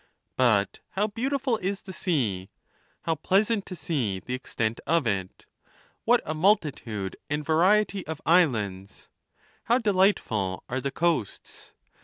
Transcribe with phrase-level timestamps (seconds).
[0.35, 2.49] But how beautiful is the sea!
[3.03, 5.45] How pleasant to see the extent of it!
[6.05, 9.09] What a multitude and variety of islands!
[9.65, 11.73] How delightful are the coasts